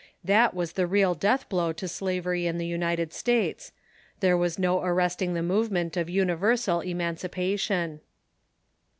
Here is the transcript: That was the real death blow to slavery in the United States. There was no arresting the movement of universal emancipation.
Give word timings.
That 0.23 0.55
was 0.55 0.71
the 0.73 0.87
real 0.87 1.13
death 1.13 1.47
blow 1.47 1.71
to 1.73 1.87
slavery 1.87 2.47
in 2.47 2.57
the 2.57 2.65
United 2.65 3.13
States. 3.13 3.71
There 4.19 4.35
was 4.35 4.57
no 4.57 4.81
arresting 4.81 5.35
the 5.35 5.43
movement 5.43 5.95
of 5.95 6.09
universal 6.09 6.79
emancipation. 6.79 8.01